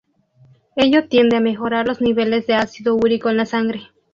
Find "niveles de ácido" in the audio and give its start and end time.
2.01-2.95